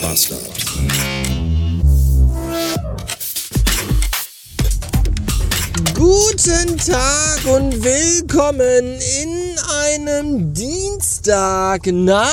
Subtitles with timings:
[0.00, 0.40] Bastard.
[5.94, 11.82] Guten Tag und willkommen in einem Dienstag.
[11.92, 12.26] Na,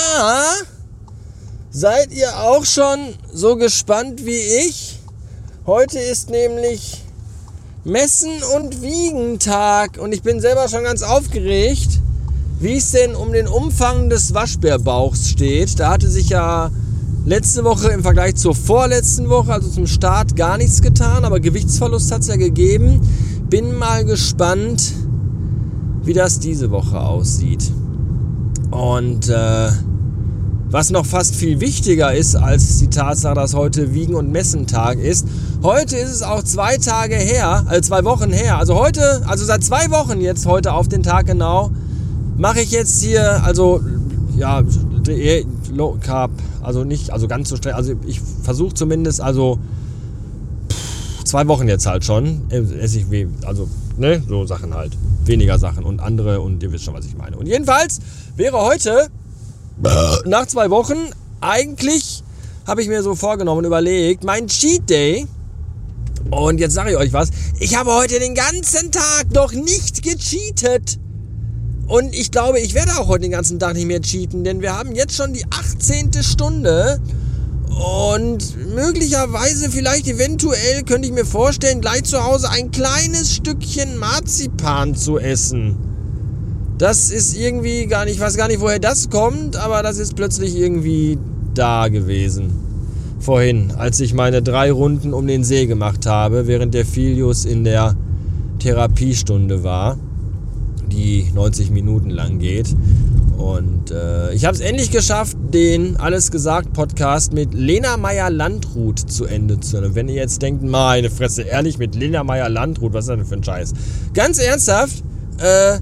[1.70, 5.00] seid ihr auch schon so gespannt wie ich?
[5.66, 7.04] Heute ist nämlich
[7.84, 12.00] Messen- und Wiegentag und ich bin selber schon ganz aufgeregt,
[12.60, 15.80] wie es denn um den Umfang des Waschbärbauchs steht.
[15.80, 16.72] Da hatte sich ja
[17.28, 22.10] letzte Woche im Vergleich zur vorletzten Woche, also zum Start, gar nichts getan, aber Gewichtsverlust
[22.10, 23.02] hat es ja gegeben.
[23.50, 24.94] Bin mal gespannt,
[26.04, 27.70] wie das diese Woche aussieht.
[28.72, 29.70] Und äh,
[30.70, 35.28] was noch fast viel wichtiger ist als die Tatsache, dass heute Wiegen- und Messentag ist.
[35.64, 38.58] Heute ist es auch zwei Tage her, also zwei Wochen her.
[38.58, 41.72] Also heute, also seit zwei Wochen jetzt heute auf den Tag genau,
[42.38, 43.82] mache ich jetzt hier, also
[44.38, 44.64] ja,
[45.72, 49.60] Low Carb, also nicht, also ganz so streng, also ich versuche zumindest, also
[50.70, 54.98] pff, zwei Wochen jetzt halt schon, äh, esse ich, wie, also, ne, so Sachen halt,
[55.26, 57.38] weniger Sachen und andere und ihr wisst schon, was ich meine.
[57.38, 58.00] Und jedenfalls
[58.36, 59.10] wäre heute,
[60.26, 60.98] nach zwei Wochen,
[61.42, 62.24] eigentlich
[62.66, 65.28] habe ich mir so vorgenommen und überlegt, mein Cheat Day,
[66.30, 67.30] und jetzt sage ich euch was,
[67.60, 71.00] ich habe heute den ganzen Tag noch nicht gecheatet.
[71.88, 74.78] Und ich glaube, ich werde auch heute den ganzen Tag nicht mehr cheaten, denn wir
[74.78, 76.22] haben jetzt schon die 18.
[76.22, 77.00] Stunde.
[77.70, 84.96] Und möglicherweise, vielleicht eventuell, könnte ich mir vorstellen, gleich zu Hause ein kleines Stückchen Marzipan
[84.96, 85.78] zu essen.
[86.78, 90.16] Das ist irgendwie gar nicht, ich weiß gar nicht, woher das kommt, aber das ist
[90.16, 91.18] plötzlich irgendwie
[91.54, 92.52] da gewesen.
[93.20, 97.64] Vorhin, als ich meine drei Runden um den See gemacht habe, während der Filius in
[97.64, 97.96] der
[98.60, 99.98] Therapiestunde war
[100.88, 102.76] die 90 Minuten lang geht.
[103.38, 109.00] Und äh, ich habe es endlich geschafft, den Alles gesagt Podcast mit Lena Meyer Landrut
[109.00, 109.96] zu Ende zu hören.
[109.96, 113.26] Wenn ihr jetzt denkt, meine Fresse, ehrlich, mit Lena Meyer Landrut, was ist das denn
[113.26, 113.74] für ein Scheiß?
[114.14, 115.04] Ganz ernsthaft,
[115.38, 115.80] äh,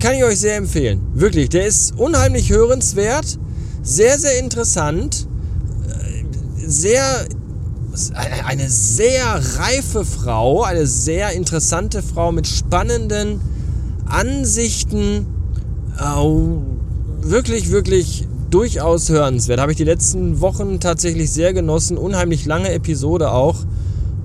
[0.00, 1.00] kann ich euch sehr empfehlen.
[1.14, 3.38] Wirklich, der ist unheimlich hörenswert,
[3.82, 5.28] sehr, sehr interessant,
[5.88, 7.04] äh, sehr
[8.46, 13.40] eine sehr reife Frau, eine sehr interessante Frau mit spannenden
[14.12, 15.26] Ansichten
[15.98, 19.58] äh, wirklich, wirklich durchaus hörenswert.
[19.58, 21.96] Habe ich die letzten Wochen tatsächlich sehr genossen.
[21.96, 23.56] Unheimlich lange Episode auch.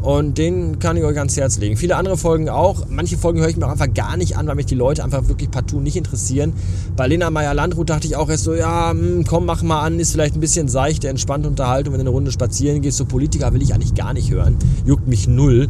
[0.01, 1.75] Und den kann ich euch ans Herz legen.
[1.75, 2.85] Viele andere Folgen auch.
[2.89, 5.27] Manche Folgen höre ich mir auch einfach gar nicht an, weil mich die Leute einfach
[5.27, 6.53] wirklich partout nicht interessieren.
[6.95, 10.11] Bei Lena Meyer-Landrut dachte ich auch erst so, ja, hm, komm, mach mal an, ist
[10.11, 12.97] vielleicht ein bisschen seichte, entspannte Unterhaltung, wenn du eine Runde spazieren gehst.
[12.97, 14.57] So Politiker will ich eigentlich gar nicht hören.
[14.85, 15.67] Juckt mich null.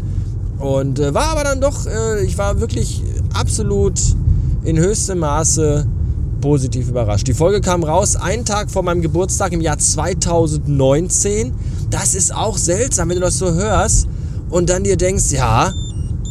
[0.59, 3.03] Und äh, war aber dann doch, äh, ich war wirklich
[3.33, 3.99] absolut
[4.63, 5.87] in höchstem Maße
[6.41, 7.27] positiv überrascht.
[7.27, 11.53] Die Folge kam raus einen Tag vor meinem Geburtstag im Jahr 2019.
[11.89, 14.07] Das ist auch seltsam, wenn du das so hörst
[14.49, 15.73] und dann dir denkst, ja,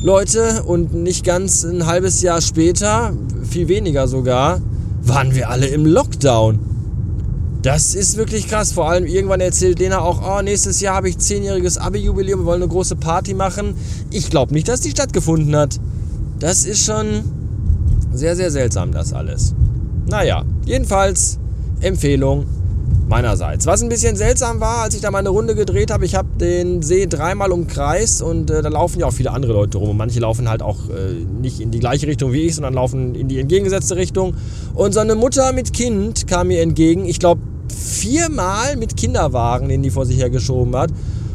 [0.03, 3.13] Leute, und nicht ganz ein halbes Jahr später,
[3.49, 4.61] viel weniger sogar,
[5.03, 6.59] waren wir alle im Lockdown.
[7.67, 8.71] Das ist wirklich krass.
[8.71, 12.63] Vor allem irgendwann erzählt Lena auch, oh, nächstes Jahr habe ich zehnjähriges Abi-Jubiläum, wir wollen
[12.63, 13.75] eine große Party machen.
[14.13, 15.81] Ich glaube nicht, dass die stattgefunden hat.
[16.39, 17.25] Das ist schon
[18.13, 19.53] sehr, sehr seltsam, das alles.
[20.09, 21.41] Naja, jedenfalls
[21.81, 22.47] Empfehlung
[23.09, 23.67] meinerseits.
[23.67, 26.83] Was ein bisschen seltsam war, als ich da meine Runde gedreht habe, ich habe den
[26.83, 29.91] See dreimal umkreist und äh, da laufen ja auch viele andere Leute rum.
[29.91, 33.17] Und manche laufen halt auch äh, nicht in die gleiche Richtung wie ich, sondern laufen
[33.17, 34.37] in die entgegengesetzte Richtung.
[34.73, 37.07] Und so eine Mutter mit Kind kam mir entgegen.
[37.07, 37.41] Ich glaube,
[37.77, 40.91] viermal mit Kinderwagen, den die vor sich hergeschoben hat.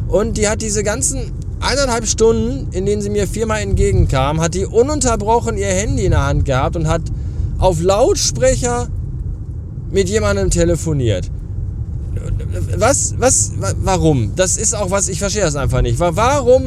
[0.07, 1.31] Und die hat diese ganzen
[1.61, 6.25] eineinhalb Stunden, in denen sie mir viermal entgegenkam, hat die ununterbrochen ihr Handy in der
[6.25, 7.03] Hand gehabt und hat
[7.59, 8.89] auf Lautsprecher
[9.91, 11.29] mit jemandem telefoniert.
[12.77, 13.51] Was, was,
[13.83, 14.33] warum?
[14.35, 15.99] Das ist auch was, ich verstehe das einfach nicht.
[15.99, 16.63] Warum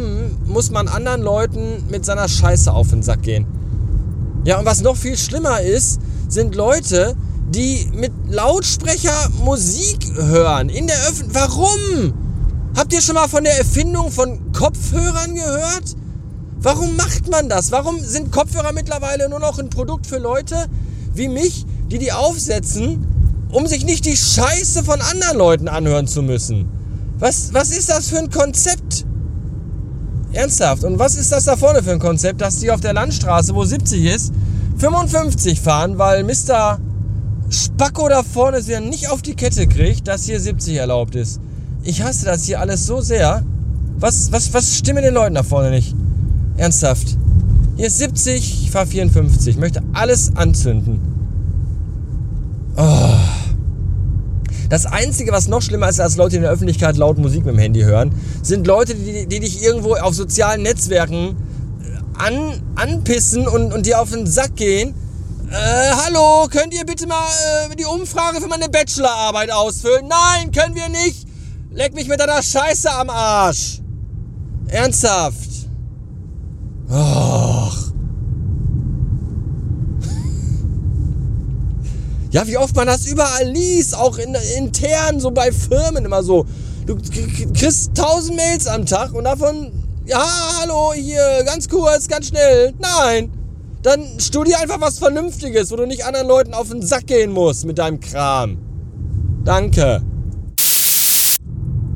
[0.47, 3.47] muss man anderen Leuten mit seiner Scheiße auf den Sack gehen?
[4.45, 7.17] Ja, und was noch viel schlimmer ist, sind Leute,
[7.49, 11.51] die mit Lautsprecher Musik hören in der Öffentlichkeit.
[11.51, 12.15] Warum?
[12.77, 15.95] Habt ihr schon mal von der Erfindung von Kopfhörern gehört?
[16.59, 17.71] Warum macht man das?
[17.71, 20.67] Warum sind Kopfhörer mittlerweile nur noch ein Produkt für Leute
[21.15, 23.07] wie mich, die die aufsetzen,
[23.53, 26.67] um sich nicht die Scheiße von anderen Leuten anhören zu müssen?
[27.19, 29.05] Was, was ist das für ein Konzept?
[30.33, 30.83] Ernsthaft.
[30.85, 33.65] Und was ist das da vorne für ein Konzept, dass die auf der Landstraße, wo
[33.65, 34.33] 70 ist,
[34.79, 36.81] 55 fahren, weil Mr.
[37.55, 41.41] Spacko da vorne es wieder nicht auf die Kette kriegt, dass hier 70 erlaubt ist.
[41.85, 43.45] Ich hasse das hier alles so sehr.
[43.99, 45.95] Was, was, was stimmt den Leuten da vorne nicht?
[46.57, 47.17] Ernsthaft.
[47.77, 49.55] Hier ist 70, ich fahre 54.
[49.55, 51.01] Ich möchte alles anzünden.
[52.77, 53.15] Oh.
[54.69, 57.59] Das Einzige, was noch schlimmer ist, als Leute in der Öffentlichkeit laut Musik mit dem
[57.59, 58.13] Handy hören,
[58.43, 61.37] sind Leute, die, die dich irgendwo auf sozialen Netzwerken
[61.81, 64.95] äh, an, anpissen und, und dir auf den Sack gehen.
[65.55, 67.29] Äh, hallo, könnt ihr bitte mal
[67.71, 70.09] äh, die Umfrage für meine Bachelorarbeit ausfüllen?
[70.09, 71.29] Nein, können wir nicht.
[71.71, 73.81] Leck mich mit deiner Scheiße am Arsch.
[74.67, 75.69] Ernsthaft.
[76.91, 77.93] Och.
[82.33, 86.47] Ja, wie oft man das überall liest, auch in, intern, so bei Firmen immer so.
[86.85, 89.71] Du kriegst tausend Mails am Tag und davon,
[90.05, 90.27] ja,
[90.61, 92.75] hallo, hier, ganz kurz, ganz schnell.
[92.81, 93.44] Nein.
[93.85, 97.67] Dann studier einfach was Vernünftiges, wo du nicht anderen Leuten auf den Sack gehen musst
[97.67, 98.57] mit deinem Kram.
[99.45, 100.01] Danke.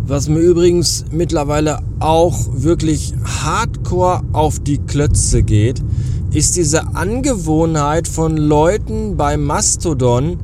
[0.02, 5.82] Was mir übrigens mittlerweile auch wirklich hardcore auf die Klötze geht,
[6.30, 10.40] ist diese Angewohnheit von Leuten bei Mastodon,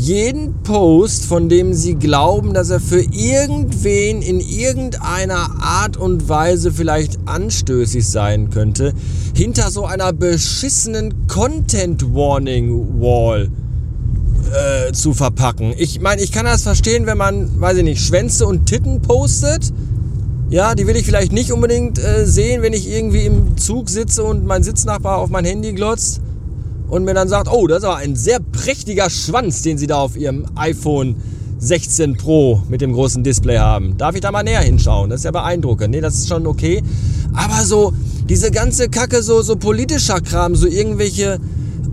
[0.00, 6.70] jeden Post, von dem sie glauben, dass er für irgendwen in irgendeiner Art und Weise
[6.70, 8.92] vielleicht anstößig sein könnte,
[9.34, 13.48] hinter so einer beschissenen Content Warning Wall
[14.52, 15.74] äh, zu verpacken.
[15.78, 19.72] Ich meine, ich kann das verstehen, wenn man, weiß ich nicht, Schwänze und Titten postet
[20.48, 24.22] ja, die will ich vielleicht nicht unbedingt äh, sehen, wenn ich irgendwie im Zug sitze
[24.22, 26.20] und mein Sitznachbar auf mein Handy glotzt
[26.88, 29.98] und mir dann sagt, oh, das ist aber ein sehr prächtiger Schwanz, den Sie da
[29.98, 31.16] auf Ihrem iPhone
[31.58, 33.96] 16 Pro mit dem großen Display haben.
[33.96, 35.10] Darf ich da mal näher hinschauen?
[35.10, 35.90] Das ist ja beeindruckend.
[35.90, 36.82] Nee, das ist schon okay.
[37.32, 37.92] Aber so
[38.28, 41.40] diese ganze Kacke, so, so politischer Kram, so irgendwelche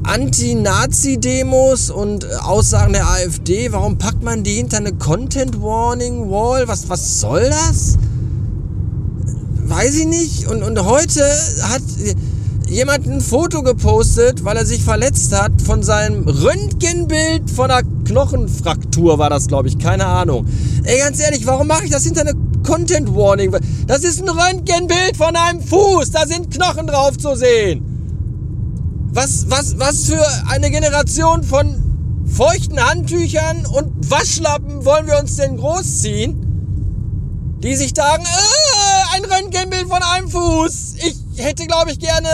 [0.04, 6.68] Anti-Nazi-Demos und Aussagen der AfD, warum packt man die hinter eine Content-Warning-Wall?
[6.68, 7.98] Was, was soll das?
[9.74, 10.48] weiß ich nicht.
[10.48, 11.24] Und, und heute
[11.64, 11.82] hat
[12.68, 19.18] jemand ein Foto gepostet, weil er sich verletzt hat, von seinem Röntgenbild von einer Knochenfraktur
[19.18, 19.78] war das, glaube ich.
[19.78, 20.46] Keine Ahnung.
[20.84, 22.34] Ey, ganz ehrlich, warum mache ich das hinter eine
[22.64, 23.56] Content Warning?
[23.88, 26.12] Das ist ein Röntgenbild von einem Fuß.
[26.12, 27.90] Da sind Knochen drauf zu sehen.
[29.12, 31.84] Was, was, was für eine Generation von
[32.26, 36.40] feuchten Handtüchern und Waschlappen wollen wir uns denn großziehen?
[37.64, 40.03] Die sich sagen, äh, ein Röntgenbild von
[41.44, 42.30] hätte, glaube ich, gerne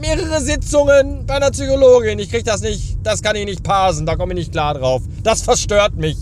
[0.00, 2.18] mehrere Sitzungen bei einer Psychologin.
[2.18, 5.02] Ich kriege das nicht, das kann ich nicht parsen, da komme ich nicht klar drauf.
[5.22, 6.16] Das verstört mich.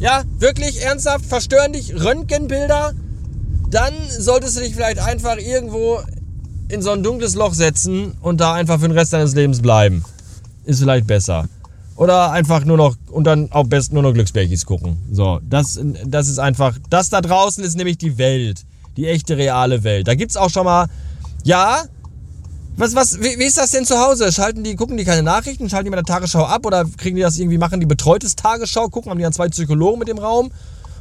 [0.00, 2.92] Ja, wirklich ernsthaft, verstören dich Röntgenbilder?
[3.70, 6.00] Dann solltest du dich vielleicht einfach irgendwo
[6.68, 10.04] in so ein dunkles Loch setzen und da einfach für den Rest deines Lebens bleiben.
[10.64, 11.48] Ist vielleicht besser.
[11.96, 14.98] Oder einfach nur noch und dann auch besten nur noch Glücksbärchis gucken.
[15.10, 18.64] So, das, das ist einfach, das da draußen ist nämlich die Welt
[18.98, 20.08] die echte reale Welt.
[20.08, 20.88] Da gibt es auch schon mal,
[21.44, 21.84] ja,
[22.78, 24.30] was, was, wie, wie, ist das denn zu Hause?
[24.30, 27.22] Schalten die, gucken die keine Nachrichten, schalten die mit der Tagesschau ab oder kriegen die
[27.22, 30.52] das irgendwie, machen die betreutes Tagesschau, gucken, haben die dann zwei Psychologen mit dem Raum?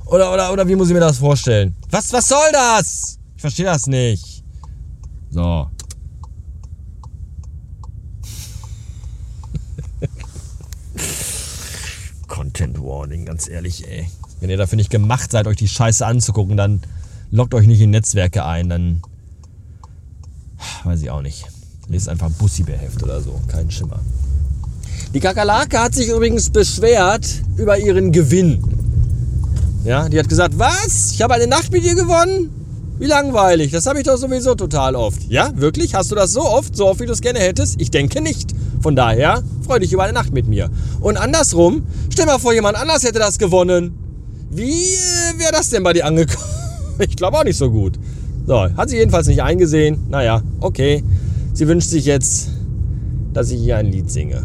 [0.06, 1.76] Oder, oder, oder wie muss ich mir das vorstellen?
[1.92, 3.20] Was, was soll das?
[3.36, 4.44] Ich verstehe das nicht.
[5.30, 5.70] So.
[12.28, 14.10] Content Warning, ganz ehrlich, ey.
[14.40, 16.82] Wenn ihr dafür nicht gemacht seid, euch die Scheiße anzugucken, dann
[17.30, 19.04] loggt euch nicht in Netzwerke ein, dann
[20.88, 21.46] weiß ich auch nicht.
[21.90, 24.00] Lest einfach Bussi-Beheft oder so, kein Schimmer.
[25.14, 27.26] Die Kakerlake hat sich übrigens beschwert
[27.56, 28.64] über ihren Gewinn.
[29.86, 31.12] Ja, die hat gesagt, was?
[31.14, 32.50] Ich habe eine Nacht mit dir gewonnen?
[33.00, 35.24] Wie langweilig, das habe ich doch sowieso total oft.
[35.30, 35.94] Ja, wirklich?
[35.94, 37.80] Hast du das so oft, so oft wie du es gerne hättest?
[37.80, 38.52] Ich denke nicht.
[38.82, 40.70] Von daher, freu dich über eine Nacht mit mir.
[41.00, 43.98] Und andersrum, stell mal vor, jemand anders hätte das gewonnen.
[44.50, 46.44] Wie äh, wäre das denn bei dir angekommen?
[47.00, 48.00] Ich glaube auch nicht so gut.
[48.48, 50.06] So, hat sie jedenfalls nicht eingesehen.
[50.10, 51.04] Naja, okay.
[51.54, 52.50] Sie wünscht sich jetzt,
[53.34, 54.44] dass ich hier ein Lied singe.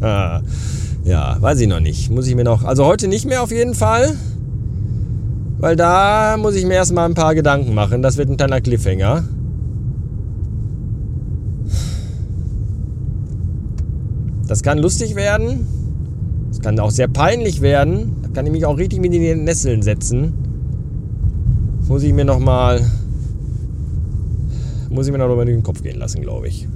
[1.04, 2.10] ja, weiß ich noch nicht.
[2.10, 2.64] Muss ich mir noch.
[2.64, 4.16] Also heute nicht mehr auf jeden Fall.
[5.58, 8.00] Weil da muss ich mir erstmal ein paar Gedanken machen.
[8.00, 9.24] Das wird ein kleiner Cliffhanger.
[14.48, 15.68] Das kann lustig werden.
[16.50, 18.23] Es kann auch sehr peinlich werden.
[18.34, 20.34] Kann ich mich auch richtig mit in den Nesseln setzen.
[21.86, 22.84] Muss ich mir nochmal.
[24.90, 26.66] Muss ich mir nochmal durch den Kopf gehen lassen, glaube ich.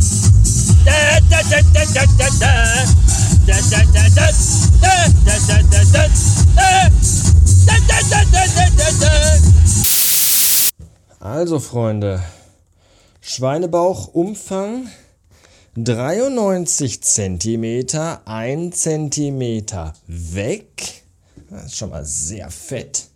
[11.21, 12.23] Also Freunde,
[13.21, 14.88] Schweinebauchumfang
[15.76, 17.87] 93 cm,
[18.25, 19.66] 1 cm
[20.07, 21.02] weg.
[21.50, 23.09] Das ist schon mal sehr fett.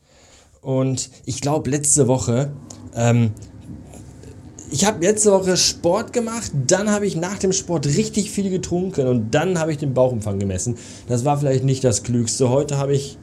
[0.61, 2.53] Und ich glaube, letzte Woche
[2.95, 3.33] ähm,
[4.71, 9.09] ich habe letzte Woche Sport gemacht, dann habe ich nach dem Sport richtig viel getrunken
[9.09, 10.77] und dann habe ich den Bauchumfang gemessen.
[11.09, 12.51] Das war vielleicht nicht das Klügste.
[12.51, 13.17] Heute habe ich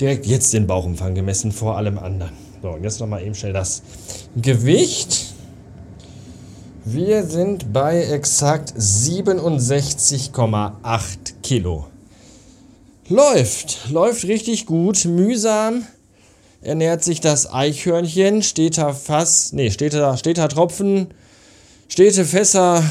[0.00, 2.32] direkt jetzt den Bauchumfang gemessen vor allem anderen.
[2.62, 3.82] So, und jetzt nochmal eben schnell das
[4.40, 5.34] Gewicht.
[6.84, 11.86] Wir sind bei exakt 67,8 Kilo.
[13.08, 15.84] Läuft, läuft richtig gut, mühsam
[16.64, 21.08] ernährt sich das Eichhörnchen, steter Fass, nee, steter, steter Tropfen,
[21.88, 22.82] stete Fässer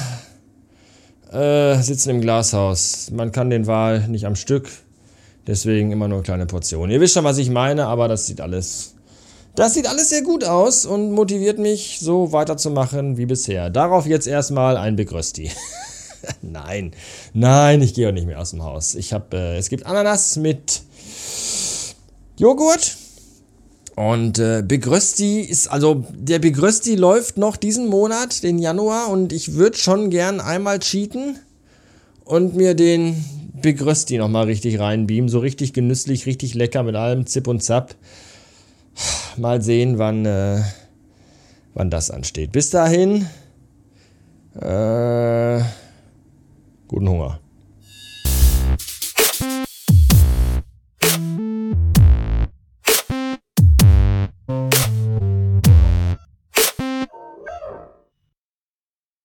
[1.31, 3.09] äh, sitzen im Glashaus.
[3.11, 4.69] Man kann den Wal nicht am Stück,
[5.47, 6.91] deswegen immer nur kleine Portionen.
[6.91, 8.93] Ihr wisst schon, was ich meine, aber das sieht alles
[9.55, 13.69] das sieht alles sehr gut aus und motiviert mich, so weiterzumachen wie bisher.
[13.69, 15.51] Darauf jetzt erstmal ein Begrösti.
[16.41, 16.91] nein,
[17.33, 18.95] nein, ich gehe auch nicht mehr aus dem Haus.
[18.95, 20.81] Ich habe, äh, es gibt Ananas mit
[22.37, 22.97] Joghurt
[23.95, 29.53] und äh, Begrösti ist, also der Begrösti läuft noch diesen Monat, den Januar, und ich
[29.53, 31.37] würde schon gern einmal cheaten
[32.25, 33.23] und mir den
[33.61, 35.29] Begrösti nochmal richtig reinbeamen.
[35.29, 37.95] So richtig genüsslich, richtig lecker mit allem Zip und Zap
[39.37, 40.61] mal sehen, wann, äh,
[41.73, 42.51] wann das ansteht.
[42.51, 43.27] Bis dahin.
[44.59, 45.61] Äh,